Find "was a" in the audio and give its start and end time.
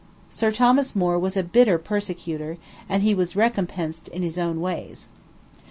1.19-1.43